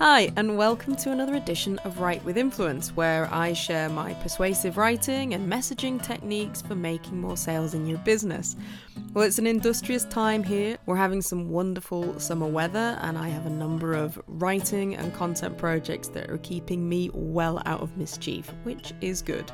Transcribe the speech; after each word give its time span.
Hi, 0.00 0.32
and 0.36 0.56
welcome 0.56 0.94
to 0.94 1.10
another 1.10 1.34
edition 1.34 1.76
of 1.80 1.98
Write 1.98 2.24
with 2.24 2.38
Influence, 2.38 2.94
where 2.94 3.28
I 3.34 3.52
share 3.52 3.88
my 3.88 4.14
persuasive 4.14 4.76
writing 4.76 5.34
and 5.34 5.52
messaging 5.52 6.00
techniques 6.00 6.62
for 6.62 6.76
making 6.76 7.20
more 7.20 7.36
sales 7.36 7.74
in 7.74 7.84
your 7.84 7.98
business. 7.98 8.54
Well, 9.12 9.24
it's 9.24 9.40
an 9.40 9.46
industrious 9.48 10.04
time 10.04 10.44
here. 10.44 10.78
We're 10.86 10.94
having 10.94 11.20
some 11.20 11.50
wonderful 11.50 12.20
summer 12.20 12.46
weather, 12.46 12.96
and 13.02 13.18
I 13.18 13.28
have 13.28 13.46
a 13.46 13.50
number 13.50 13.92
of 13.92 14.22
writing 14.28 14.94
and 14.94 15.12
content 15.12 15.58
projects 15.58 16.06
that 16.10 16.30
are 16.30 16.38
keeping 16.38 16.88
me 16.88 17.10
well 17.12 17.60
out 17.66 17.80
of 17.80 17.96
mischief, 17.96 18.54
which 18.62 18.92
is 19.00 19.20
good. 19.20 19.50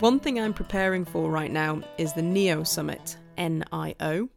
One 0.00 0.18
thing 0.18 0.40
I'm 0.40 0.54
preparing 0.54 1.04
for 1.04 1.30
right 1.30 1.52
now 1.52 1.82
is 1.98 2.14
the 2.14 2.22
NIO 2.22 2.66
Summit, 2.66 3.18
NIO 3.36 4.30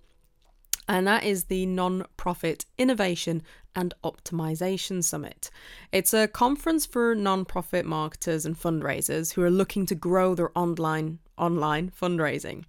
and 0.92 1.08
that 1.08 1.24
is 1.24 1.46
the 1.46 1.66
Non-Profit 1.66 2.66
Innovation 2.78 3.44
and 3.74 3.94
Optimization 4.04 5.02
Summit. 5.02 5.50
It's 5.94 6.14
a 6.14 6.28
conference 6.28 6.86
for 6.86 7.16
non-profit 7.16 7.86
marketers 7.86 8.46
and 8.46 8.60
fundraisers 8.60 9.32
who 9.34 9.42
are 9.42 9.50
looking 9.50 9.86
to 9.86 9.96
grow 9.96 10.36
their 10.36 10.52
online 10.54 11.20
online 11.38 11.92
fundraising. 11.92 12.66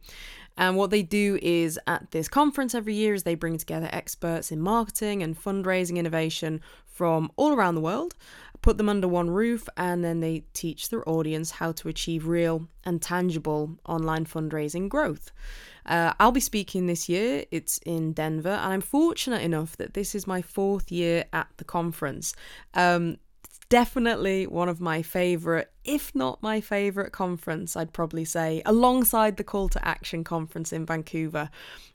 And 0.56 0.76
what 0.76 0.90
they 0.90 1.02
do 1.02 1.40
is 1.42 1.80
at 1.88 2.12
this 2.12 2.28
conference 2.28 2.76
every 2.76 2.94
year 2.94 3.12
is 3.12 3.24
they 3.24 3.34
bring 3.34 3.58
together 3.58 3.88
experts 3.90 4.52
in 4.52 4.60
marketing 4.60 5.20
and 5.24 5.36
fundraising 5.36 5.96
innovation 5.96 6.60
from 6.86 7.32
all 7.34 7.52
around 7.52 7.74
the 7.74 7.80
world, 7.80 8.14
put 8.62 8.78
them 8.78 8.88
under 8.88 9.08
one 9.08 9.28
roof, 9.28 9.68
and 9.76 10.02
then 10.02 10.20
they 10.20 10.44
teach 10.54 10.88
their 10.88 11.06
audience 11.08 11.50
how 11.50 11.72
to 11.72 11.88
achieve 11.88 12.26
real 12.26 12.68
and 12.84 13.02
tangible 13.02 13.78
online 13.86 14.24
fundraising 14.24 14.88
growth. 14.88 15.30
Uh, 15.84 16.12
I'll 16.20 16.32
be 16.32 16.40
speaking 16.40 16.86
this 16.86 17.08
year. 17.08 17.44
It's 17.50 17.78
in 17.78 18.12
Denver, 18.12 18.50
and 18.50 18.72
I'm 18.72 18.80
fortunate 18.80 19.42
enough 19.42 19.76
that 19.76 19.94
this 19.94 20.14
is 20.14 20.26
my 20.26 20.40
fourth 20.40 20.90
year 20.92 21.24
at 21.32 21.48
the 21.56 21.64
conference. 21.64 22.34
Um, 22.74 23.18
definitely 23.72 24.46
one 24.46 24.68
of 24.68 24.82
my 24.82 25.00
favorite, 25.00 25.72
if 25.82 26.14
not 26.14 26.42
my 26.42 26.60
favorite 26.60 27.10
conference, 27.10 27.74
I'd 27.74 27.94
probably 27.94 28.26
say, 28.26 28.60
alongside 28.66 29.38
the 29.38 29.44
Call 29.44 29.70
to 29.70 29.82
Action 29.82 30.24
conference 30.24 30.74
in 30.74 30.84
Vancouver. 30.84 31.48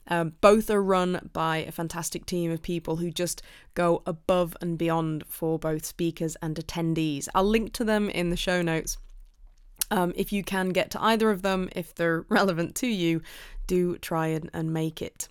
Um, 0.08 0.32
both 0.40 0.70
are 0.70 0.82
run 0.82 1.30
by 1.32 1.58
a 1.58 1.70
fantastic 1.70 2.26
team 2.26 2.50
of 2.50 2.62
people 2.62 2.96
who 2.96 3.12
just 3.12 3.42
go 3.74 4.02
above 4.06 4.56
and 4.60 4.76
beyond 4.76 5.22
for 5.28 5.56
both 5.56 5.86
speakers 5.86 6.36
and 6.42 6.56
attendees. 6.56 7.28
I'll 7.32 7.44
link 7.44 7.72
to 7.74 7.84
them 7.84 8.10
in 8.10 8.30
the 8.30 8.36
show 8.36 8.60
notes. 8.60 8.98
Um, 9.92 10.12
if 10.16 10.32
you 10.32 10.42
can 10.42 10.70
get 10.70 10.90
to 10.90 11.00
either 11.04 11.30
of 11.30 11.42
them, 11.42 11.68
if 11.76 11.94
they're 11.94 12.22
relevant 12.28 12.74
to 12.76 12.88
you, 12.88 13.22
do 13.68 13.98
try 13.98 14.26
and, 14.26 14.50
and 14.52 14.74
make 14.74 15.00
it. 15.00 15.28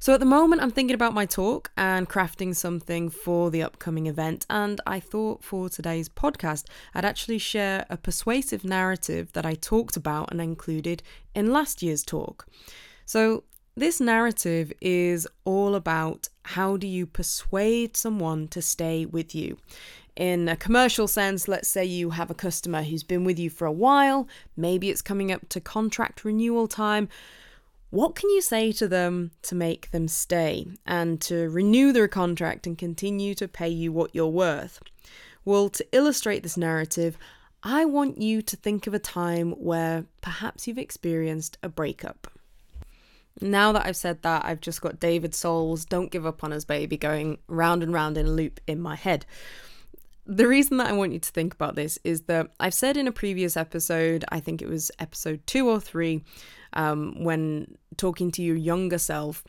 So 0.00 0.14
at 0.14 0.20
the 0.20 0.26
moment, 0.26 0.62
I'm 0.62 0.70
thinking 0.70 0.94
about 0.94 1.12
my 1.12 1.26
talk 1.26 1.72
and 1.76 2.08
crafting 2.08 2.54
something 2.54 3.10
for 3.10 3.50
the 3.50 3.64
upcoming 3.64 4.06
event. 4.06 4.46
And 4.48 4.80
I 4.86 5.00
thought 5.00 5.42
for 5.42 5.68
today's 5.68 6.08
podcast, 6.08 6.66
I'd 6.94 7.04
actually 7.04 7.38
share 7.38 7.84
a 7.90 7.96
persuasive 7.96 8.62
narrative 8.62 9.32
that 9.32 9.44
I 9.44 9.54
talked 9.54 9.96
about 9.96 10.30
and 10.30 10.40
included 10.40 11.02
in 11.34 11.52
last 11.52 11.82
year's 11.82 12.04
talk. 12.04 12.46
So 13.06 13.42
this 13.76 14.00
narrative 14.00 14.72
is 14.80 15.26
all 15.44 15.74
about 15.74 16.28
how 16.44 16.76
do 16.76 16.86
you 16.86 17.04
persuade 17.04 17.96
someone 17.96 18.46
to 18.48 18.62
stay 18.62 19.04
with 19.04 19.34
you. 19.34 19.56
In 20.14 20.48
a 20.48 20.56
commercial 20.56 21.06
sense, 21.06 21.46
let's 21.46 21.68
say 21.68 21.84
you 21.84 22.10
have 22.10 22.30
a 22.30 22.34
customer 22.34 22.82
who's 22.82 23.04
been 23.04 23.24
with 23.24 23.38
you 23.38 23.50
for 23.50 23.66
a 23.66 23.72
while, 23.72 24.26
maybe 24.56 24.90
it's 24.90 25.02
coming 25.02 25.30
up 25.30 25.48
to 25.50 25.60
contract 25.60 26.24
renewal 26.24 26.66
time, 26.66 27.08
what 27.90 28.14
can 28.14 28.28
you 28.30 28.42
say 28.42 28.72
to 28.72 28.86
them 28.86 29.30
to 29.42 29.54
make 29.54 29.90
them 29.90 30.08
stay 30.08 30.66
and 30.84 31.20
to 31.22 31.48
renew 31.48 31.92
their 31.92 32.08
contract 32.08 32.66
and 32.66 32.76
continue 32.76 33.34
to 33.34 33.48
pay 33.48 33.68
you 33.68 33.92
what 33.92 34.14
you're 34.14 34.26
worth? 34.26 34.80
Well, 35.44 35.70
to 35.70 35.86
illustrate 35.92 36.42
this 36.42 36.58
narrative, 36.58 37.16
I 37.62 37.86
want 37.86 38.18
you 38.18 38.42
to 38.42 38.56
think 38.56 38.86
of 38.86 38.94
a 38.94 38.98
time 38.98 39.52
where 39.52 40.04
perhaps 40.20 40.68
you've 40.68 40.78
experienced 40.78 41.56
a 41.62 41.68
breakup. 41.68 42.28
Now 43.40 43.72
that 43.72 43.86
I've 43.86 43.96
said 43.96 44.22
that, 44.22 44.44
I've 44.44 44.60
just 44.60 44.82
got 44.82 45.00
David 45.00 45.34
Soul's 45.34 45.84
Don't 45.84 46.10
Give 46.10 46.26
Up 46.26 46.44
on 46.44 46.52
Us 46.52 46.64
Baby 46.64 46.96
going 46.96 47.38
round 47.46 47.82
and 47.82 47.92
round 47.92 48.18
in 48.18 48.26
a 48.26 48.30
loop 48.30 48.60
in 48.66 48.80
my 48.80 48.96
head. 48.96 49.24
The 50.30 50.46
reason 50.46 50.76
that 50.76 50.88
I 50.88 50.92
want 50.92 51.14
you 51.14 51.18
to 51.18 51.30
think 51.30 51.54
about 51.54 51.74
this 51.74 51.98
is 52.04 52.22
that 52.22 52.50
I've 52.60 52.74
said 52.74 52.98
in 52.98 53.08
a 53.08 53.12
previous 53.12 53.56
episode, 53.56 54.26
I 54.28 54.40
think 54.40 54.60
it 54.60 54.68
was 54.68 54.90
episode 54.98 55.40
two 55.46 55.66
or 55.66 55.80
three, 55.80 56.22
um, 56.74 57.24
when 57.24 57.78
talking 57.96 58.30
to 58.32 58.42
your 58.42 58.56
younger 58.56 58.98
self 58.98 59.42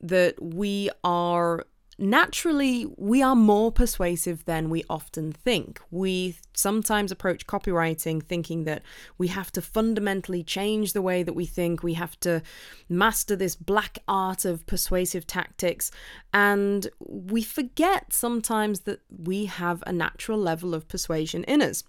that 0.00 0.34
we 0.42 0.90
are 1.04 1.64
naturally 1.98 2.86
we 2.96 3.22
are 3.22 3.36
more 3.36 3.70
persuasive 3.72 4.44
than 4.44 4.70
we 4.70 4.84
often 4.88 5.32
think. 5.32 5.80
We 5.90 6.36
sometimes 6.54 7.12
approach 7.12 7.46
copywriting 7.46 8.22
thinking 8.22 8.64
that 8.64 8.82
we 9.18 9.28
have 9.28 9.50
to 9.52 9.62
fundamentally 9.62 10.42
change 10.42 10.92
the 10.92 11.02
way 11.02 11.22
that 11.22 11.34
we 11.34 11.46
think, 11.46 11.82
we 11.82 11.94
have 11.94 12.18
to 12.20 12.42
master 12.88 13.36
this 13.36 13.56
black 13.56 13.98
art 14.08 14.44
of 14.44 14.66
persuasive 14.66 15.26
tactics, 15.26 15.90
and 16.32 16.88
we 17.00 17.42
forget 17.42 18.12
sometimes 18.12 18.80
that 18.80 19.00
we 19.10 19.46
have 19.46 19.82
a 19.86 19.92
natural 19.92 20.38
level 20.38 20.74
of 20.74 20.88
persuasion 20.88 21.44
in 21.44 21.62
us. 21.62 21.84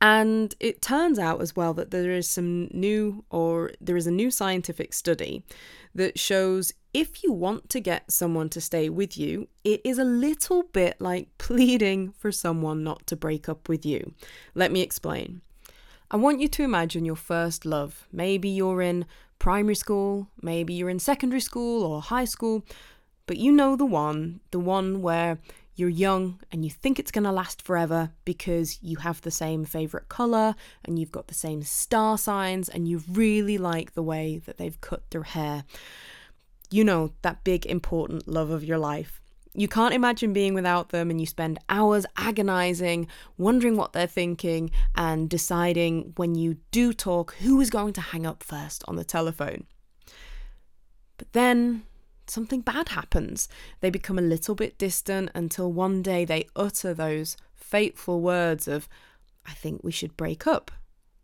And 0.00 0.54
it 0.60 0.82
turns 0.82 1.18
out 1.18 1.40
as 1.40 1.56
well 1.56 1.74
that 1.74 1.90
there 1.90 2.10
is 2.10 2.28
some 2.28 2.68
new, 2.72 3.24
or 3.30 3.72
there 3.80 3.96
is 3.96 4.06
a 4.06 4.12
new 4.12 4.30
scientific 4.30 4.92
study 4.94 5.42
that 5.94 6.18
shows 6.18 6.72
if 6.94 7.22
you 7.22 7.32
want 7.32 7.68
to 7.70 7.80
get 7.80 8.10
someone 8.10 8.48
to 8.50 8.60
stay 8.60 8.88
with 8.88 9.16
you, 9.18 9.48
it 9.64 9.80
is 9.84 9.98
a 9.98 10.04
little 10.04 10.62
bit 10.64 11.00
like 11.00 11.28
pleading 11.38 12.12
for 12.12 12.32
someone 12.32 12.82
not 12.82 13.06
to 13.06 13.16
break 13.16 13.48
up 13.48 13.68
with 13.68 13.84
you. 13.84 14.14
Let 14.54 14.72
me 14.72 14.80
explain. 14.80 15.42
I 16.10 16.16
want 16.16 16.40
you 16.40 16.48
to 16.48 16.62
imagine 16.62 17.04
your 17.04 17.16
first 17.16 17.66
love. 17.66 18.08
Maybe 18.10 18.48
you're 18.48 18.80
in 18.80 19.04
primary 19.38 19.74
school, 19.74 20.28
maybe 20.40 20.72
you're 20.74 20.88
in 20.88 20.98
secondary 20.98 21.40
school 21.40 21.84
or 21.84 22.00
high 22.00 22.24
school, 22.24 22.64
but 23.26 23.36
you 23.36 23.52
know 23.52 23.76
the 23.76 23.84
one, 23.84 24.40
the 24.50 24.58
one 24.58 25.02
where 25.02 25.38
you're 25.78 25.88
young 25.88 26.40
and 26.50 26.64
you 26.64 26.70
think 26.70 26.98
it's 26.98 27.10
going 27.10 27.24
to 27.24 27.32
last 27.32 27.62
forever 27.62 28.10
because 28.24 28.82
you 28.82 28.96
have 28.96 29.20
the 29.22 29.30
same 29.30 29.64
favorite 29.64 30.08
color 30.08 30.54
and 30.84 30.98
you've 30.98 31.12
got 31.12 31.28
the 31.28 31.34
same 31.34 31.62
star 31.62 32.18
signs 32.18 32.68
and 32.68 32.88
you 32.88 33.02
really 33.10 33.58
like 33.58 33.92
the 33.92 34.02
way 34.02 34.40
that 34.46 34.58
they've 34.58 34.80
cut 34.80 35.08
their 35.10 35.22
hair. 35.22 35.64
You 36.70 36.84
know, 36.84 37.12
that 37.22 37.44
big 37.44 37.64
important 37.64 38.26
love 38.26 38.50
of 38.50 38.64
your 38.64 38.78
life. 38.78 39.20
You 39.54 39.68
can't 39.68 39.94
imagine 39.94 40.32
being 40.32 40.54
without 40.54 40.90
them, 40.90 41.10
and 41.10 41.18
you 41.18 41.26
spend 41.26 41.58
hours 41.68 42.06
agonizing, 42.16 43.08
wondering 43.38 43.76
what 43.76 43.92
they're 43.92 44.06
thinking, 44.06 44.70
and 44.94 45.28
deciding 45.28 46.12
when 46.16 46.34
you 46.34 46.58
do 46.70 46.92
talk 46.92 47.34
who 47.36 47.60
is 47.60 47.70
going 47.70 47.94
to 47.94 48.00
hang 48.00 48.26
up 48.26 48.42
first 48.42 48.84
on 48.86 48.96
the 48.96 49.04
telephone. 49.04 49.64
But 51.16 51.32
then 51.32 51.82
something 52.30 52.60
bad 52.60 52.90
happens. 52.90 53.48
They 53.80 53.90
become 53.90 54.18
a 54.18 54.22
little 54.22 54.54
bit 54.54 54.78
distant 54.78 55.30
until 55.34 55.72
one 55.72 56.02
day 56.02 56.24
they 56.24 56.48
utter 56.56 56.94
those 56.94 57.36
fateful 57.54 58.20
words 58.20 58.68
of, 58.68 58.88
I 59.46 59.52
think 59.52 59.82
we 59.82 59.92
should 59.92 60.16
break 60.16 60.46
up. 60.46 60.70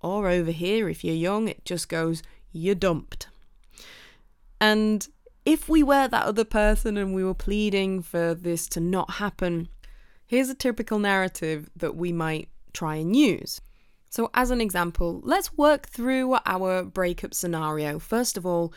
Or 0.01 0.29
over 0.29 0.51
here, 0.51 0.89
if 0.89 1.03
you're 1.03 1.15
young, 1.15 1.49
it 1.49 1.65
just 1.65 1.89
goes, 1.89 2.23
you're 2.53 2.75
dumped. 2.75 3.29
And 4.61 5.07
if 5.45 5.69
we 5.69 5.83
were 5.83 6.09
that 6.09 6.27
other 6.27 6.45
person 6.45 6.97
and 6.97 7.15
we 7.15 7.25
were 7.25 7.35
pleading 7.35 8.03
for 8.03 8.35
this 8.35 8.67
to 8.69 8.81
not 8.81 9.13
happen, 9.13 9.69
here's 10.27 10.49
a 10.49 10.55
typical 10.55 10.99
narrative 10.99 11.71
that 11.77 11.97
we 11.97 12.13
might 12.13 12.49
try 12.73 12.97
and 12.97 13.15
use. 13.15 13.61
So, 14.11 14.31
as 14.33 14.51
an 14.51 14.61
example, 14.61 15.21
let's 15.25 15.57
work 15.57 15.89
through 15.89 16.37
our 16.47 16.85
breakup 16.85 17.35
scenario. 17.35 17.99
First 17.99 18.37
of 18.37 18.47
all, 18.47 18.73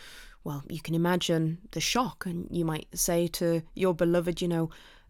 well, 0.47 0.63
you 0.69 0.79
can 0.79 0.95
imagine 0.95 1.57
the 1.71 1.81
shock, 1.81 2.25
and 2.25 2.47
you 2.49 2.63
might 2.63 2.87
say 2.97 3.27
to 3.27 3.63
your 3.75 3.93
beloved, 3.93 4.41
you 4.41 4.47
know, 4.47 4.69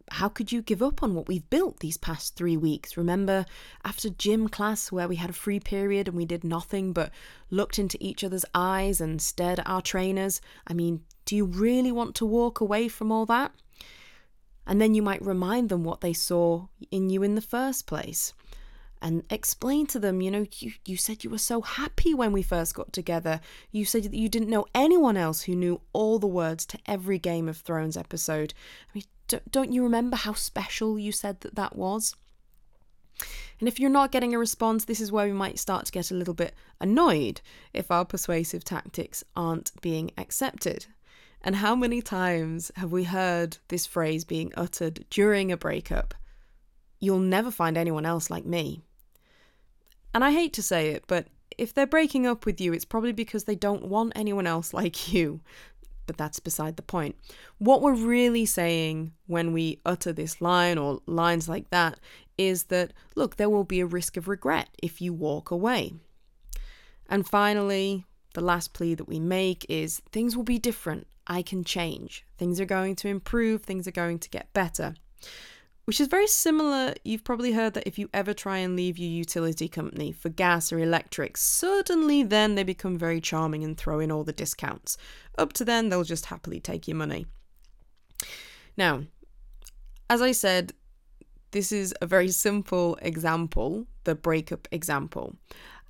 how 0.10 0.30
could 0.30 0.52
you 0.52 0.64
give 0.64 0.82
up 0.82 1.04
on 1.04 1.14
what 1.14 1.28
we've 1.28 1.48
built 1.52 1.80
these 1.80 1.96
past 1.96 2.36
three 2.36 2.58
weeks? 2.58 2.98
Remember 2.98 3.46
after 3.86 4.10
gym 4.10 4.50
class 4.50 4.92
where 4.92 5.08
we 5.08 5.18
had 5.18 5.30
a 5.30 5.34
free 5.34 5.60
period 5.60 6.08
and 6.08 6.18
we 6.18 6.26
did 6.26 6.44
nothing 6.44 6.92
but 6.92 7.12
looked 7.52 7.78
into 7.78 8.00
each 8.02 8.24
other's 8.24 8.46
eyes 8.56 9.00
and 9.00 9.22
stared 9.22 9.60
at 9.60 9.70
our 9.70 9.80
trainers? 9.80 10.42
I 10.66 10.74
mean, 10.74 11.04
do 11.26 11.36
you 11.36 11.46
really 11.46 11.92
want 11.92 12.16
to 12.16 12.26
walk 12.26 12.60
away 12.60 12.88
from 12.88 13.12
all 13.12 13.28
that? 13.28 13.52
And 14.66 14.82
then 14.82 14.96
you 14.96 15.04
might 15.04 15.24
remind 15.24 15.70
them 15.70 15.84
what 15.84 16.02
they 16.02 16.14
saw 16.14 16.66
in 16.90 17.12
you 17.12 17.22
in 17.22 17.36
the 17.36 17.42
first 17.42 17.86
place 17.86 18.34
and 19.02 19.24
explain 19.30 19.88
to 19.88 20.00
them, 20.00 20.22
you 20.22 20.32
know, 20.32 20.46
you, 20.58 20.74
you 20.86 20.98
said 20.98 21.24
you 21.24 21.30
were 21.30 21.38
so 21.38 21.62
happy 21.62 22.14
when 22.14 22.32
we 22.32 22.42
first 22.42 22.76
got 22.76 22.92
together. 22.94 23.40
You 23.72 23.86
said 23.86 24.04
that 24.04 24.14
you 24.14 24.30
didn't 24.30 24.50
know 24.50 24.66
anyone 24.74 25.18
else 25.18 25.42
who 25.42 25.56
knew 25.56 25.82
all 25.94 26.20
the 26.20 26.28
words 26.28 26.66
to 26.68 26.80
every 26.86 27.20
Game 27.20 27.48
of 27.48 27.58
Thrones 27.58 27.98
episode. 27.98 28.54
I 28.90 28.92
mean, 28.94 29.04
don't, 29.28 29.52
don't 29.52 29.72
you 29.74 29.84
remember 29.84 30.16
how 30.16 30.34
special 30.34 30.98
you 30.98 31.12
said 31.12 31.42
that 31.42 31.56
that 31.56 31.76
was? 31.76 32.16
And 33.60 33.68
if 33.68 33.80
you're 33.80 33.90
not 33.90 34.12
getting 34.12 34.36
a 34.36 34.40
response, 34.40 34.86
this 34.86 35.02
is 35.02 35.12
where 35.12 35.26
we 35.26 35.34
might 35.34 35.60
start 35.60 35.86
to 35.86 35.92
get 35.92 36.12
a 36.12 36.16
little 36.16 36.36
bit 36.36 36.54
annoyed 36.80 37.42
if 37.74 37.90
our 37.90 38.06
persuasive 38.06 38.64
tactics 38.64 39.24
aren't 39.36 39.72
being 39.82 40.12
accepted. 40.18 40.86
And 41.42 41.56
how 41.56 41.76
many 41.76 42.02
times 42.02 42.72
have 42.76 42.92
we 42.92 43.06
heard 43.06 43.58
this 43.68 43.86
phrase 43.86 44.24
being 44.24 44.52
uttered 44.56 45.06
during 45.10 45.52
a 45.52 45.58
breakup? 45.58 46.14
you'll 47.00 47.20
never 47.20 47.52
find 47.52 47.78
anyone 47.78 48.06
else 48.06 48.30
like 48.30 48.46
me. 48.46 48.84
And 50.18 50.26
I 50.26 50.32
hate 50.32 50.54
to 50.54 50.64
say 50.64 50.90
it, 50.90 51.04
but 51.06 51.28
if 51.60 51.76
they're 51.76 51.86
breaking 51.86 52.26
up 52.26 52.48
with 52.48 52.60
you, 52.60 52.74
it's 52.74 52.86
probably 52.86 53.12
because 53.12 53.44
they 53.44 53.54
don't 53.54 53.86
want 53.86 54.14
anyone 54.16 54.48
else 54.48 54.74
like 54.74 55.14
you. 55.14 55.42
But 56.08 56.18
that's 56.18 56.40
beside 56.40 56.76
the 56.76 56.82
point. 56.82 57.16
What 57.60 57.84
we're 57.84 57.94
really 57.94 58.44
saying 58.44 59.14
when 59.28 59.54
we 59.54 59.80
utter 59.86 60.12
this 60.12 60.42
line 60.42 60.80
or 60.80 61.02
lines 61.06 61.48
like 61.48 61.70
that 61.70 62.00
is 62.36 62.64
that, 62.64 62.94
look, 63.14 63.36
there 63.36 63.48
will 63.48 63.64
be 63.64 63.80
a 63.80 63.86
risk 63.86 64.18
of 64.18 64.28
regret 64.28 64.70
if 64.82 65.02
you 65.02 65.14
walk 65.14 65.52
away. 65.52 65.94
And 67.08 67.30
finally, 67.30 68.04
the 68.34 68.42
last 68.42 68.74
plea 68.74 68.96
that 68.96 69.08
we 69.08 69.20
make 69.20 69.68
is 69.70 70.02
things 70.12 70.36
will 70.36 70.44
be 70.44 70.58
different. 70.58 71.06
I 71.28 71.44
can 71.44 71.64
change. 71.64 72.26
Things 72.40 72.60
are 72.60 72.66
going 72.66 72.96
to 72.96 73.08
improve. 73.08 73.62
Things 73.62 73.88
are 73.88 73.92
going 73.92 74.18
to 74.18 74.30
get 74.32 74.52
better 74.52 74.96
which 75.88 76.02
is 76.02 76.10
very 76.10 76.28
similar. 76.28 76.94
You've 77.06 77.24
probably 77.24 77.54
heard 77.54 77.74
that 77.76 77.88
if 77.88 77.98
you 77.98 78.10
ever 78.14 78.34
try 78.34 78.58
and 78.58 78.76
leave 78.76 78.98
your 78.98 79.10
utility 79.10 79.70
company 79.70 80.12
for 80.12 80.28
gas 80.28 80.74
or 80.74 80.80
electric, 80.80 81.38
suddenly 81.38 82.24
then 82.24 82.56
they 82.56 82.64
become 82.64 82.98
very 82.98 83.22
charming 83.22 83.64
and 83.64 83.78
throw 83.78 84.02
in 84.02 84.12
all 84.12 84.26
the 84.26 84.34
discounts. 84.34 84.98
Up 85.38 85.54
to 85.54 85.64
then, 85.64 85.88
they'll 85.88 86.04
just 86.04 86.26
happily 86.26 86.60
take 86.60 86.90
your 86.90 86.98
money. 86.98 87.26
Now, 88.76 89.04
as 90.10 90.22
I 90.22 90.34
said, 90.34 90.74
this 91.52 91.72
is 91.72 91.96
a 92.02 92.06
very 92.06 92.32
simple 92.32 93.00
example, 93.02 93.88
the 94.04 94.14
breakup 94.14 94.68
example. 94.72 95.38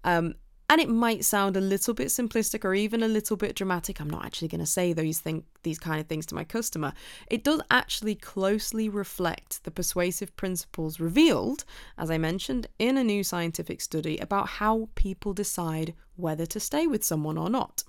Um, 0.04 0.36
and 0.70 0.82
it 0.82 0.90
might 0.90 1.24
sound 1.24 1.56
a 1.56 1.62
little 1.62 1.94
bit 1.94 2.08
simplistic 2.08 2.66
or 2.66 2.74
even 2.74 3.02
a 3.02 3.08
little 3.08 3.38
bit 3.38 3.56
dramatic. 3.56 4.02
I'm 4.02 4.10
not 4.10 4.26
actually 4.26 4.50
going 4.50 4.60
to 4.60 4.66
say 4.66 4.92
those 4.92 5.20
thing, 5.20 5.46
these 5.64 5.80
kind 5.80 6.02
of 6.02 6.08
things 6.08 6.26
to 6.28 6.36
my 6.36 6.44
customer. 6.44 6.94
It 7.30 7.44
does 7.44 7.62
actually 7.72 8.16
closely 8.16 8.90
reflect 8.90 9.64
the 9.64 9.72
persuasive 9.72 10.36
principles 10.36 11.00
revealed, 11.00 11.64
as 11.98 12.12
I 12.12 12.18
mentioned, 12.18 12.68
in 12.80 12.98
a 12.98 13.04
new 13.04 13.24
scientific 13.24 13.80
study 13.80 14.18
about 14.18 14.50
how 14.50 14.90
people 14.96 15.34
decide 15.34 15.94
whether 16.18 16.46
to 16.46 16.60
stay 16.60 16.86
with 16.86 17.04
someone 17.04 17.38
or 17.38 17.50
not. 17.50 17.84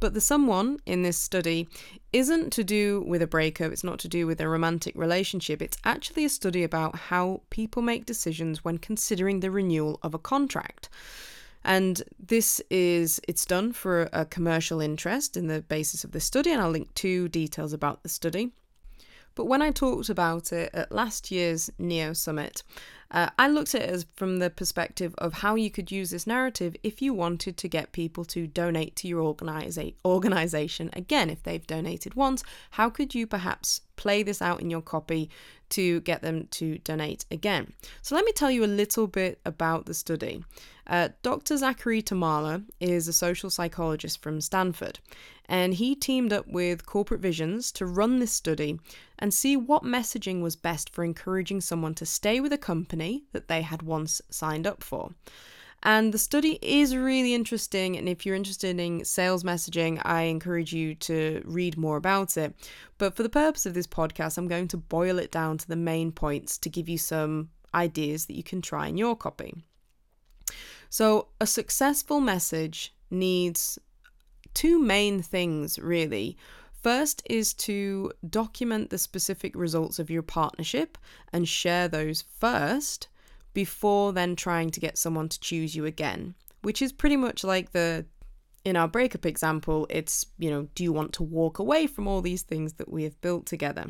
But 0.00 0.14
the 0.14 0.20
someone 0.20 0.78
in 0.86 1.02
this 1.02 1.16
study 1.16 1.68
isn't 2.12 2.52
to 2.52 2.62
do 2.62 3.04
with 3.08 3.20
a 3.20 3.26
breakup, 3.26 3.72
it's 3.72 3.82
not 3.82 3.98
to 4.00 4.08
do 4.08 4.28
with 4.28 4.40
a 4.40 4.48
romantic 4.48 4.94
relationship. 4.96 5.60
It's 5.60 5.78
actually 5.84 6.24
a 6.24 6.28
study 6.28 6.62
about 6.62 6.94
how 6.94 7.40
people 7.50 7.82
make 7.82 8.06
decisions 8.06 8.64
when 8.64 8.78
considering 8.78 9.40
the 9.40 9.50
renewal 9.50 9.98
of 10.04 10.14
a 10.14 10.18
contract. 10.18 10.88
And 11.64 12.02
this 12.18 12.60
is, 12.70 13.20
it's 13.28 13.44
done 13.44 13.72
for 13.72 14.08
a 14.12 14.24
commercial 14.24 14.80
interest 14.80 15.36
in 15.36 15.48
the 15.48 15.62
basis 15.62 16.04
of 16.04 16.12
the 16.12 16.20
study, 16.20 16.50
and 16.50 16.60
I'll 16.60 16.70
link 16.70 16.92
two 16.94 17.28
details 17.28 17.72
about 17.72 18.02
the 18.02 18.08
study. 18.08 18.52
But 19.34 19.46
when 19.46 19.62
I 19.62 19.70
talked 19.70 20.08
about 20.08 20.52
it 20.52 20.70
at 20.74 20.90
last 20.90 21.30
year's 21.30 21.70
NIO 21.78 22.16
Summit, 22.16 22.64
uh, 23.12 23.30
I 23.38 23.48
looked 23.48 23.72
at 23.74 23.82
it 23.82 24.04
from 24.16 24.40
the 24.40 24.50
perspective 24.50 25.14
of 25.18 25.32
how 25.32 25.54
you 25.54 25.70
could 25.70 25.92
use 25.92 26.10
this 26.10 26.26
narrative 26.26 26.74
if 26.82 27.00
you 27.00 27.14
wanted 27.14 27.56
to 27.56 27.68
get 27.68 27.92
people 27.92 28.24
to 28.26 28.48
donate 28.48 28.96
to 28.96 29.06
your 29.06 29.22
organiza- 29.22 29.94
organization. 30.04 30.90
Again, 30.92 31.30
if 31.30 31.44
they've 31.44 31.64
donated 31.66 32.14
once, 32.14 32.42
how 32.72 32.90
could 32.90 33.14
you 33.14 33.28
perhaps 33.28 33.82
play 33.94 34.24
this 34.24 34.42
out 34.42 34.60
in 34.60 34.70
your 34.70 34.82
copy 34.82 35.30
to 35.70 36.00
get 36.00 36.22
them 36.22 36.48
to 36.52 36.78
donate 36.78 37.24
again? 37.30 37.72
So, 38.02 38.14
let 38.14 38.24
me 38.24 38.32
tell 38.32 38.50
you 38.50 38.64
a 38.64 38.66
little 38.66 39.06
bit 39.06 39.40
about 39.44 39.86
the 39.86 39.94
study. 39.94 40.44
Uh, 40.86 41.10
Dr. 41.22 41.54
Zakary 41.54 42.02
Tormala 42.02 42.64
is 42.80 43.08
a 43.08 43.12
social 43.12 43.50
psychologist 43.50 44.22
from 44.22 44.40
Stanford, 44.40 44.98
and 45.46 45.74
he 45.74 45.94
teamed 45.94 46.32
up 46.32 46.46
with 46.48 46.86
Corporate 46.86 47.20
Visions 47.20 47.70
to 47.72 47.84
run 47.84 48.18
this 48.18 48.32
study 48.32 48.80
and 49.18 49.34
see 49.34 49.56
what 49.56 49.82
messaging 49.82 50.40
was 50.40 50.56
best 50.56 50.88
for 50.88 51.04
encouraging 51.04 51.60
someone 51.60 51.94
to 51.94 52.06
stay 52.06 52.40
with 52.40 52.52
a 52.52 52.58
company 52.58 53.24
that 53.32 53.48
they 53.48 53.62
had 53.62 53.82
once 53.82 54.22
signed 54.30 54.66
up 54.66 54.82
for. 54.82 55.10
And 55.82 56.12
the 56.12 56.18
study 56.18 56.58
is 56.60 56.96
really 56.96 57.34
interesting. 57.34 57.96
And 57.96 58.08
if 58.08 58.26
you're 58.26 58.34
interested 58.34 58.78
in 58.78 59.04
sales 59.04 59.44
messaging, 59.44 60.00
I 60.04 60.22
encourage 60.22 60.72
you 60.72 60.94
to 60.96 61.42
read 61.44 61.76
more 61.76 61.96
about 61.96 62.36
it. 62.36 62.54
But 62.98 63.14
for 63.14 63.22
the 63.22 63.28
purpose 63.28 63.64
of 63.64 63.74
this 63.74 63.86
podcast, 63.86 64.38
I'm 64.38 64.48
going 64.48 64.68
to 64.68 64.76
boil 64.76 65.18
it 65.18 65.30
down 65.30 65.58
to 65.58 65.68
the 65.68 65.76
main 65.76 66.10
points 66.10 66.58
to 66.58 66.68
give 66.68 66.88
you 66.88 66.98
some 66.98 67.50
ideas 67.74 68.26
that 68.26 68.36
you 68.36 68.42
can 68.42 68.60
try 68.60 68.88
in 68.88 68.96
your 68.96 69.16
copy. 69.16 69.54
So, 70.90 71.28
a 71.40 71.46
successful 71.46 72.20
message 72.20 72.94
needs 73.10 73.78
two 74.54 74.80
main 74.80 75.22
things, 75.22 75.78
really. 75.78 76.36
First 76.82 77.22
is 77.28 77.52
to 77.54 78.12
document 78.28 78.90
the 78.90 78.98
specific 78.98 79.54
results 79.54 79.98
of 79.98 80.10
your 80.10 80.22
partnership 80.22 80.96
and 81.32 81.46
share 81.46 81.88
those 81.88 82.22
first 82.22 83.08
before 83.58 84.12
then 84.12 84.36
trying 84.36 84.70
to 84.70 84.78
get 84.78 84.96
someone 84.96 85.28
to 85.28 85.40
choose 85.40 85.74
you 85.74 85.84
again, 85.84 86.32
which 86.62 86.80
is 86.80 86.92
pretty 86.92 87.16
much 87.16 87.42
like 87.42 87.72
the 87.72 88.06
in 88.64 88.76
our 88.76 88.86
breakup 88.86 89.26
example, 89.26 89.84
it's, 89.90 90.26
you 90.38 90.48
know, 90.48 90.68
do 90.76 90.84
you 90.84 90.92
want 90.92 91.12
to 91.14 91.24
walk 91.24 91.58
away 91.58 91.88
from 91.88 92.06
all 92.06 92.20
these 92.20 92.42
things 92.42 92.74
that 92.74 92.88
we 92.88 93.02
have 93.02 93.20
built 93.20 93.46
together? 93.46 93.86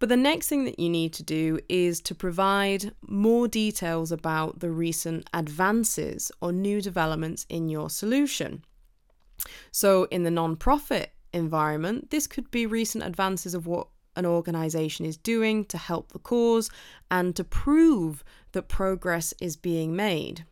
But 0.00 0.10
the 0.10 0.18
next 0.18 0.48
thing 0.48 0.64
that 0.66 0.78
you 0.78 0.90
need 0.90 1.14
to 1.14 1.22
do 1.22 1.60
is 1.70 2.02
to 2.02 2.14
provide 2.14 2.92
more 3.00 3.48
details 3.48 4.12
about 4.12 4.60
the 4.60 4.70
recent 4.70 5.30
advances 5.32 6.30
or 6.42 6.52
new 6.52 6.82
developments 6.82 7.46
in 7.48 7.70
your 7.70 7.88
solution. 7.88 8.66
So, 9.70 10.04
in 10.10 10.24
the 10.24 10.30
non-profit 10.30 11.14
environment, 11.32 12.10
this 12.10 12.26
could 12.26 12.50
be 12.50 12.66
recent 12.66 13.02
advances 13.02 13.54
of 13.54 13.66
what 13.66 13.86
an 14.16 14.26
organization 14.26 15.06
is 15.06 15.16
doing 15.16 15.64
to 15.66 15.78
help 15.78 16.12
the 16.12 16.18
cause 16.18 16.70
and 17.10 17.34
to 17.36 17.44
prove 17.44 18.24
that 18.52 18.68
progress 18.68 19.34
is 19.40 19.56
being 19.56 19.96
made. 19.96 20.44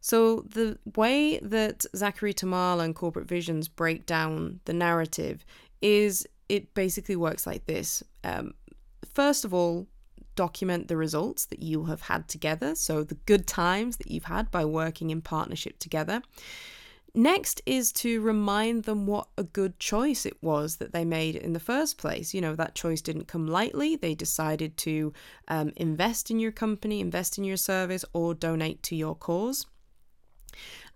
So, 0.00 0.40
the 0.42 0.78
way 0.96 1.38
that 1.38 1.86
Zakary 1.94 2.34
Tormala 2.34 2.84
and 2.84 2.94
Corporate 2.94 3.26
Visions 3.26 3.68
break 3.68 4.04
down 4.04 4.60
the 4.66 4.74
narrative 4.74 5.46
is 5.80 6.26
it 6.48 6.74
basically 6.74 7.16
works 7.16 7.46
like 7.46 7.64
this. 7.66 8.02
Um, 8.22 8.52
first 9.14 9.46
of 9.46 9.54
all, 9.54 9.86
document 10.36 10.88
the 10.88 10.96
results 10.96 11.46
that 11.46 11.62
you 11.62 11.84
have 11.84 12.02
had 12.02 12.28
together, 12.28 12.74
so 12.74 13.02
the 13.02 13.14
good 13.26 13.46
times 13.46 13.96
that 13.96 14.10
you've 14.10 14.24
had 14.24 14.50
by 14.50 14.64
working 14.64 15.10
in 15.10 15.22
partnership 15.22 15.78
together. 15.78 16.22
Next 17.16 17.62
is 17.64 17.92
to 17.92 18.20
remind 18.20 18.84
them 18.84 19.06
what 19.06 19.28
a 19.38 19.44
good 19.44 19.78
choice 19.78 20.26
it 20.26 20.36
was 20.42 20.76
that 20.76 20.92
they 20.92 21.04
made 21.04 21.36
in 21.36 21.52
the 21.52 21.60
first 21.60 21.96
place. 21.96 22.34
You 22.34 22.40
know, 22.40 22.56
that 22.56 22.74
choice 22.74 23.00
didn't 23.00 23.28
come 23.28 23.46
lightly. 23.46 23.94
They 23.94 24.16
decided 24.16 24.76
to 24.78 25.12
um, 25.46 25.72
invest 25.76 26.32
in 26.32 26.40
your 26.40 26.50
company, 26.50 27.00
invest 27.00 27.38
in 27.38 27.44
your 27.44 27.56
service, 27.56 28.04
or 28.12 28.34
donate 28.34 28.82
to 28.84 28.96
your 28.96 29.14
cause. 29.14 29.64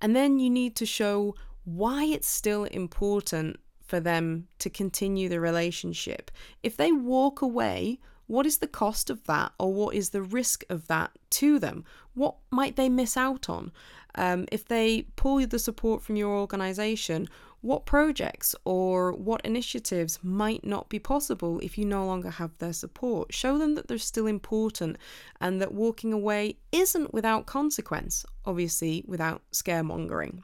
And 0.03 0.17
then 0.17 0.41
you 0.41 0.51
need 0.51 0.75
to 0.77 0.87
show 0.87 1.37
why 1.65 2.05
it's 2.05 2.29
still 2.29 2.65
important 2.65 3.61
for 3.87 4.01
them 4.01 4.49
to 4.59 4.69
continue 4.69 5.29
the 5.29 5.41
relationship. 5.41 6.33
If 6.65 6.77
they 6.77 6.91
walk 6.91 7.43
away, 7.43 8.01
what 8.29 8.47
is 8.47 8.59
the 8.59 8.69
cost 8.69 9.11
of 9.11 9.25
that, 9.25 9.53
or 9.59 9.73
what 9.73 9.95
is 9.95 10.11
the 10.11 10.23
risk 10.23 10.65
of 10.71 10.87
that 10.87 11.11
to 11.31 11.59
them? 11.59 11.85
What 12.15 12.37
might 12.51 12.77
they 12.77 12.89
miss 12.89 13.17
out 13.17 13.49
on? 13.49 13.73
Um, 14.15 14.47
if 14.53 14.65
they 14.65 15.03
pull 15.17 15.45
the 15.47 15.59
support 15.59 16.03
from 16.03 16.17
your 16.17 16.37
organization, 16.37 17.29
what 17.61 17.87
projects 17.87 18.55
or 18.65 19.13
what 19.13 19.41
initiatives 19.45 20.21
might 20.23 20.65
not 20.65 20.89
be 20.89 20.99
possible 20.99 21.59
if 21.61 21.77
you 21.77 21.85
no 21.85 22.07
longer 22.07 22.31
have 22.31 22.57
their 22.59 22.73
support? 22.73 23.35
Show 23.35 23.59
them 23.59 23.75
that 23.75 23.89
they're 23.89 23.99
still 23.99 24.27
important 24.27 24.97
and 25.41 25.61
that 25.61 25.75
walking 25.75 26.13
away 26.13 26.59
isn't 26.71 27.13
without 27.13 27.47
consequence, 27.47 28.25
obviously, 28.45 29.05
without 29.07 29.43
scaremongering. 29.53 30.43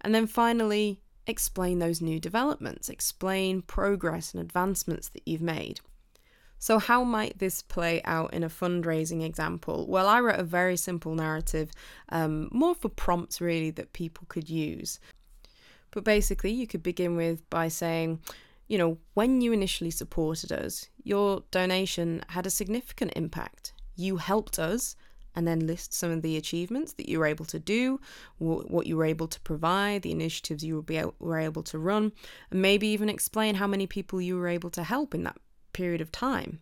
And 0.00 0.14
then 0.14 0.26
finally, 0.26 1.00
explain 1.26 1.78
those 1.78 2.00
new 2.00 2.18
developments, 2.18 2.88
explain 2.88 3.62
progress 3.62 4.34
and 4.34 4.40
advancements 4.42 5.08
that 5.10 5.22
you've 5.26 5.42
made. 5.42 5.80
So, 6.62 6.78
how 6.78 7.02
might 7.02 7.40
this 7.40 7.60
play 7.60 8.00
out 8.04 8.32
in 8.32 8.44
a 8.44 8.48
fundraising 8.48 9.24
example? 9.24 9.84
Well, 9.88 10.06
I 10.06 10.20
wrote 10.20 10.38
a 10.38 10.44
very 10.44 10.76
simple 10.76 11.12
narrative, 11.16 11.72
um, 12.10 12.48
more 12.52 12.76
for 12.76 12.88
prompts 12.88 13.40
really 13.40 13.70
that 13.72 13.92
people 13.92 14.26
could 14.28 14.48
use. 14.48 15.00
But 15.90 16.04
basically, 16.04 16.52
you 16.52 16.68
could 16.68 16.84
begin 16.84 17.16
with 17.16 17.50
by 17.50 17.66
saying, 17.66 18.20
you 18.68 18.78
know, 18.78 18.98
when 19.14 19.40
you 19.40 19.50
initially 19.50 19.90
supported 19.90 20.52
us, 20.52 20.88
your 21.02 21.42
donation 21.50 22.24
had 22.28 22.46
a 22.46 22.50
significant 22.50 23.14
impact. 23.16 23.72
You 23.96 24.18
helped 24.18 24.60
us 24.60 24.94
and 25.34 25.48
then 25.48 25.66
list 25.66 25.92
some 25.92 26.12
of 26.12 26.22
the 26.22 26.36
achievements 26.36 26.92
that 26.92 27.08
you 27.08 27.18
were 27.18 27.26
able 27.26 27.46
to 27.46 27.58
do, 27.58 27.98
what 28.38 28.86
you 28.86 28.96
were 28.96 29.04
able 29.04 29.26
to 29.26 29.40
provide, 29.40 30.02
the 30.02 30.12
initiatives 30.12 30.62
you 30.62 30.86
were 31.18 31.38
able 31.40 31.64
to 31.64 31.78
run, 31.80 32.12
and 32.52 32.62
maybe 32.62 32.86
even 32.86 33.08
explain 33.08 33.56
how 33.56 33.66
many 33.66 33.88
people 33.88 34.20
you 34.20 34.36
were 34.36 34.46
able 34.46 34.70
to 34.70 34.84
help 34.84 35.12
in 35.12 35.24
that 35.24 35.36
period 35.72 36.00
of 36.00 36.12
time. 36.12 36.60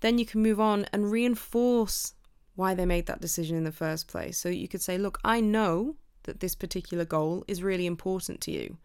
Then 0.00 0.18
you 0.18 0.26
can 0.26 0.42
move 0.42 0.60
on 0.60 0.86
and 0.92 1.10
reinforce 1.10 2.14
why 2.54 2.74
they 2.74 2.86
made 2.86 3.06
that 3.06 3.20
decision 3.20 3.56
in 3.56 3.64
the 3.64 3.72
first 3.72 4.08
place. 4.08 4.38
So 4.38 4.48
you 4.48 4.68
could 4.68 4.82
say, 4.82 4.98
Look, 4.98 5.18
I 5.24 5.40
know 5.40 5.96
that 6.24 6.40
this 6.40 6.54
particular 6.54 7.04
goal 7.04 7.44
is 7.48 7.62
really 7.62 7.86
important 7.86 8.40
to 8.42 8.50
you. 8.50 8.78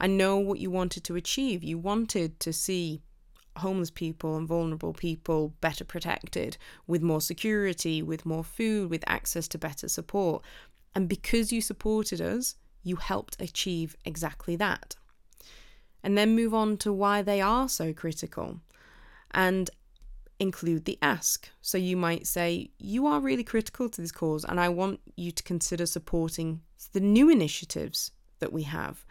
I 0.00 0.06
know 0.06 0.38
what 0.38 0.58
you 0.58 0.70
wanted 0.70 1.04
to 1.04 1.16
achieve. 1.16 1.62
You 1.62 1.78
wanted 1.78 2.40
to 2.40 2.52
see 2.52 3.00
homeless 3.58 3.90
people 3.90 4.36
and 4.36 4.48
vulnerable 4.48 4.92
people 4.92 5.54
better 5.60 5.84
protected, 5.84 6.56
with 6.86 7.02
more 7.02 7.20
security, 7.20 8.02
with 8.02 8.26
more 8.26 8.42
food, 8.42 8.90
with 8.90 9.04
access 9.06 9.46
to 9.48 9.58
better 9.58 9.88
support. 9.88 10.42
And 10.94 11.08
because 11.08 11.52
you 11.52 11.60
supported 11.60 12.20
us, 12.20 12.56
you 12.82 12.96
helped 12.96 13.40
achieve 13.40 13.96
exactly 14.04 14.56
that. 14.56 14.96
And 16.04 16.16
then 16.16 16.36
move 16.36 16.54
on 16.54 16.76
to 16.78 16.92
why 16.92 17.22
they 17.22 17.40
are 17.40 17.68
so 17.68 17.92
critical 17.92 18.60
and 19.30 19.70
include 20.38 20.84
the 20.84 20.98
ask. 21.00 21.48
So 21.62 21.78
you 21.78 21.96
might 21.96 22.26
say, 22.26 22.70
You 22.78 23.06
are 23.06 23.20
really 23.20 23.42
critical 23.42 23.88
to 23.88 24.00
this 24.00 24.12
cause, 24.12 24.44
and 24.44 24.60
I 24.60 24.68
want 24.68 25.00
you 25.16 25.32
to 25.32 25.42
consider 25.42 25.86
supporting 25.86 26.60
the 26.92 27.00
new 27.00 27.28
initiatives 27.30 28.12
that 28.38 28.52
we 28.52 28.64
have 28.64 29.04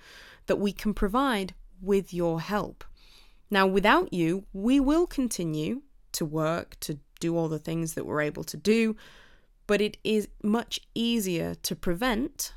that 0.45 0.59
we 0.59 0.71
can 0.71 0.93
provide 0.93 1.55
with 1.81 2.13
your 2.13 2.39
help. 2.39 2.83
Now, 3.49 3.65
without 3.67 4.13
you, 4.13 4.45
we 4.53 4.79
will 4.79 5.07
continue 5.07 5.81
to 6.13 6.25
work, 6.25 6.77
to 6.81 6.99
do 7.19 7.35
all 7.37 7.47
the 7.47 7.59
things 7.59 7.93
that 7.93 8.05
we're 8.05 8.21
able 8.21 8.43
to 8.43 8.57
do, 8.57 8.95
but 9.67 9.81
it 9.81 9.97
is 10.03 10.27
much 10.43 10.79
easier 10.93 11.55
to 11.55 11.75
prevent 11.75 12.53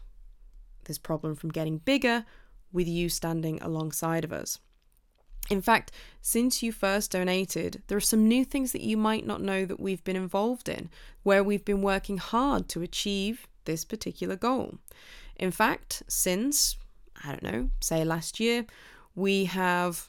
this 0.84 0.98
problem 0.98 1.34
from 1.34 1.50
getting 1.50 1.78
bigger 1.78 2.24
with 2.73 2.88
you 2.88 3.08
standing 3.08 3.61
alongside 3.62 4.25
of 4.25 4.32
us. 4.32 4.58
In 5.49 5.62
fact, 5.62 5.92
since 6.20 6.62
you 6.62 6.73
first 6.73 7.12
donated, 7.12 7.82
there 7.87 7.99
are 7.99 8.00
some 8.00 8.26
new 8.26 8.44
things 8.44 8.73
that 8.73 8.80
you 8.80 8.96
might 8.96 9.26
not 9.26 9.40
know 9.40 9.64
that 9.64 9.78
we've 9.78 10.02
been 10.02 10.16
involved 10.16 10.68
in, 10.68 10.90
where 11.23 11.44
we've 11.44 11.64
been 11.64 11.82
working 11.82 12.18
hard 12.18 12.68
to 12.70 12.82
achieve 12.82 13.46
this 13.64 13.85
particular 13.85 14.37
goal. 14.37 14.78
In 15.37 15.50
fact, 15.50 16.02
since, 16.08 16.76
I 17.25 17.28
don't 17.28 17.42
know, 17.42 17.70
say 17.80 18.04
last 18.04 18.40
year, 18.40 18.66
we 19.14 19.44
have 19.44 20.08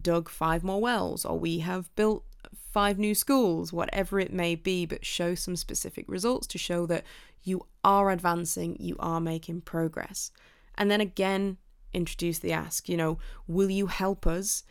dug 0.00 0.28
five 0.28 0.64
more 0.64 0.80
wells, 0.80 1.24
or 1.24 1.38
we 1.38 1.60
have 1.60 1.94
built 1.94 2.24
five 2.72 2.98
new 2.98 3.14
schools, 3.14 3.72
whatever 3.72 4.18
it 4.18 4.32
may 4.32 4.56
be, 4.56 4.84
but 4.84 5.04
show 5.04 5.36
some 5.36 5.54
specific 5.54 6.04
results 6.08 6.48
to 6.48 6.58
show 6.58 6.86
that 6.86 7.04
you 7.44 7.64
are 7.84 8.10
advancing, 8.10 8.76
you 8.80 8.96
are 8.98 9.20
making 9.20 9.60
progress. 9.60 10.32
And 10.76 10.90
then 10.90 11.00
again, 11.00 11.58
introduce 11.92 12.38
the 12.40 12.52
ask, 12.52 12.88
you 12.88 12.96
know, 12.96 13.18
will 13.46 13.70
you 13.70 13.86
help 13.86 14.26
us 14.26 14.64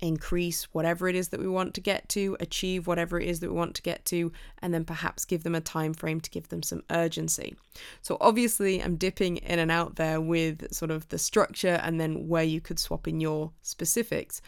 increase 0.00 0.64
whatever 0.72 1.08
it 1.08 1.16
is 1.16 1.28
that 1.28 1.40
we 1.40 1.48
want 1.48 1.74
to 1.74 1.80
get 1.80 2.08
to, 2.08 2.36
achieve 2.40 2.86
whatever 2.86 3.18
it 3.18 3.28
is 3.28 3.40
that 3.40 3.48
we 3.48 3.56
want 3.56 3.74
to 3.74 3.82
get 3.82 4.04
to, 4.04 4.32
and 4.62 4.72
then 4.72 4.84
perhaps 4.84 5.24
give 5.24 5.42
them 5.42 5.54
a 5.54 5.60
time 5.60 5.92
frame 5.92 6.20
to 6.20 6.30
give 6.30 6.48
them 6.48 6.62
some 6.62 6.82
urgency. 6.90 7.56
So 8.02 8.16
obviously 8.20 8.82
I'm 8.82 8.96
dipping 8.96 9.38
in 9.38 9.58
and 9.58 9.70
out 9.70 9.96
there 9.96 10.20
with 10.20 10.72
sort 10.72 10.90
of 10.90 11.08
the 11.08 11.18
structure 11.18 11.80
and 11.82 12.00
then 12.00 12.28
where 12.28 12.44
you 12.44 12.60
could 12.60 12.78
swap 12.78 13.08
in 13.08 13.20
your 13.20 13.52
specifics. 13.62 14.40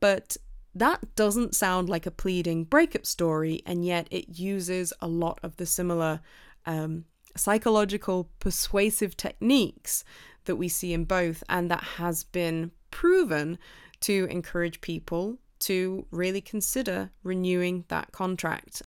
But 0.00 0.36
that 0.74 1.14
doesn't 1.14 1.54
sound 1.54 1.88
like 1.88 2.06
a 2.06 2.10
pleading 2.10 2.64
breakup 2.64 3.06
story, 3.06 3.62
and 3.64 3.84
yet 3.84 4.08
it 4.10 4.38
uses 4.38 4.92
a 5.00 5.08
lot 5.08 5.38
of 5.42 5.56
the 5.56 5.66
similar 5.66 6.20
um, 6.66 7.04
psychological 7.36 8.28
persuasive 8.40 9.16
techniques 9.16 10.04
that 10.46 10.56
we 10.56 10.68
see 10.68 10.92
in 10.92 11.04
both, 11.04 11.44
and 11.48 11.70
that 11.70 11.82
has 11.82 12.24
been 12.24 12.72
proven 12.90 13.58
to 14.00 14.26
encourage 14.30 14.80
people 14.80 15.38
to 15.58 16.06
really 16.10 16.40
consider 16.40 17.10
renewing 17.22 17.84
that 17.88 18.12
contract. 18.12 18.82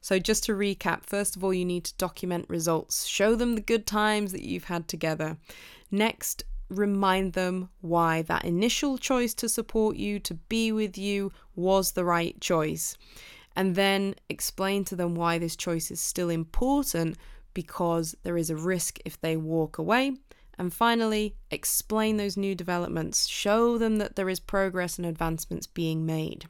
So, 0.00 0.18
just 0.18 0.44
to 0.44 0.52
recap, 0.52 1.06
first 1.06 1.36
of 1.36 1.44
all, 1.44 1.54
you 1.54 1.64
need 1.64 1.84
to 1.84 1.96
document 1.96 2.46
results, 2.48 3.06
show 3.06 3.36
them 3.36 3.54
the 3.54 3.60
good 3.60 3.86
times 3.86 4.32
that 4.32 4.42
you've 4.42 4.64
had 4.64 4.88
together. 4.88 5.36
Next, 5.92 6.42
remind 6.68 7.34
them 7.34 7.68
why 7.80 8.22
that 8.22 8.44
initial 8.44 8.98
choice 8.98 9.32
to 9.34 9.48
support 9.48 9.96
you, 9.96 10.18
to 10.20 10.34
be 10.34 10.72
with 10.72 10.98
you, 10.98 11.32
was 11.54 11.92
the 11.92 12.04
right 12.04 12.40
choice. 12.40 12.96
And 13.54 13.76
then 13.76 14.14
explain 14.28 14.84
to 14.86 14.96
them 14.96 15.14
why 15.14 15.38
this 15.38 15.54
choice 15.54 15.90
is 15.90 16.00
still 16.00 16.30
important 16.30 17.16
because 17.54 18.16
there 18.22 18.38
is 18.38 18.50
a 18.50 18.56
risk 18.56 18.98
if 19.04 19.20
they 19.20 19.36
walk 19.36 19.78
away. 19.78 20.16
And 20.62 20.72
finally, 20.72 21.34
explain 21.50 22.18
those 22.18 22.36
new 22.36 22.54
developments, 22.54 23.26
show 23.26 23.78
them 23.78 23.96
that 23.96 24.14
there 24.14 24.28
is 24.28 24.38
progress 24.38 24.96
and 24.96 25.04
advancements 25.04 25.66
being 25.66 26.06
made. 26.06 26.46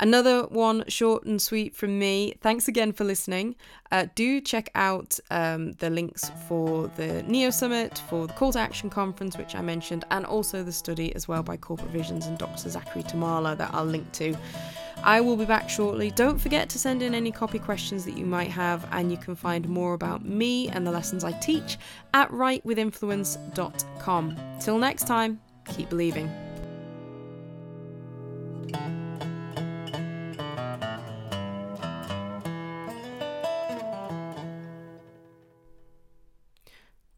Another 0.00 0.48
one, 0.48 0.82
short 0.88 1.22
and 1.22 1.40
sweet 1.40 1.76
from 1.76 1.96
me. 1.96 2.34
Thanks 2.40 2.66
again 2.66 2.90
for 2.92 3.04
listening. 3.04 3.54
Uh, 3.92 4.06
do 4.16 4.40
check 4.40 4.68
out 4.74 5.20
um, 5.30 5.74
the 5.74 5.90
links 5.90 6.28
for 6.48 6.88
the 6.96 7.22
NIO 7.28 7.52
Summit, 7.52 8.02
for 8.10 8.26
the 8.26 8.32
Call 8.32 8.50
to 8.50 8.58
Action 8.58 8.90
Conference, 8.90 9.38
which 9.38 9.54
I 9.54 9.60
mentioned, 9.60 10.04
and 10.10 10.26
also 10.26 10.64
the 10.64 10.72
study 10.72 11.14
as 11.14 11.28
well 11.28 11.44
by 11.44 11.56
Corporate 11.56 11.92
Visions 11.92 12.26
and 12.26 12.36
Dr. 12.36 12.68
Zakary 12.68 13.08
Tormala 13.08 13.56
that 13.56 13.72
I'll 13.72 13.84
link 13.84 14.10
to. 14.14 14.36
I 15.04 15.20
will 15.20 15.36
be 15.36 15.44
back 15.44 15.68
shortly. 15.68 16.10
Don't 16.10 16.38
forget 16.38 16.70
to 16.70 16.78
send 16.78 17.02
in 17.02 17.14
any 17.14 17.30
copy 17.30 17.58
questions 17.58 18.06
that 18.06 18.16
you 18.16 18.24
might 18.24 18.50
have, 18.50 18.88
and 18.90 19.10
you 19.10 19.18
can 19.18 19.36
find 19.36 19.68
more 19.68 19.92
about 19.92 20.24
me 20.24 20.70
and 20.70 20.86
the 20.86 20.90
lessons 20.90 21.24
I 21.24 21.32
teach 21.32 21.76
at 22.14 22.30
writewithinfluence.com. 22.30 24.38
Till 24.60 24.78
next 24.78 25.06
time, 25.06 25.42
keep 25.66 25.90
believing. 25.90 26.32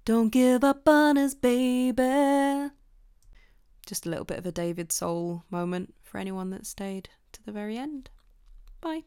Don't 0.05 0.31
give 0.31 0.65
up 0.65 0.89
on 0.89 1.17
us, 1.19 1.35
baby. 1.35 2.73
Just 3.87 4.05
a 4.05 4.11
little 4.11 4.25
bit 4.25 4.39
of 4.39 4.47
a 4.47 4.53
David 4.53 4.93
Soul 4.93 5.45
moment 5.49 5.95
for 6.03 6.19
anyone 6.19 6.51
that 6.51 6.67
stayed 6.67 7.09
to 7.33 7.43
the 7.45 7.53
very 7.53 7.79
end. 7.79 8.11
Bye. 8.81 9.05